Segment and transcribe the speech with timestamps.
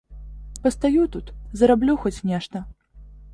[0.63, 1.27] Пастаю тут,
[1.61, 2.65] зараблю хоць нешта.